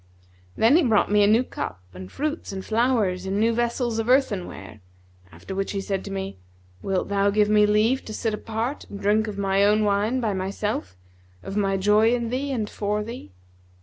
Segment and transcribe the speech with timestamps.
[0.55, 4.09] Then he brought me a new cup and fruits and flowers in new vessels of
[4.09, 4.81] earthenware;
[5.31, 6.39] after which he said to me,
[6.81, 10.33] 'Wilt thou give me leave to sit apart and drink of my own wine by
[10.33, 10.97] myself,
[11.43, 13.31] of my joy in thee and for thee?'